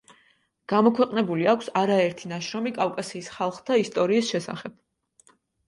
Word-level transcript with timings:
გამოქვეყნებული 0.71 1.45
აქვს 1.53 1.69
არაერთი 1.83 2.33
ნაშრომი 2.33 2.75
კავკასიის 2.79 3.31
ხალხთა 3.37 3.81
ისტორიის 3.85 4.33
შესახებ. 4.35 4.79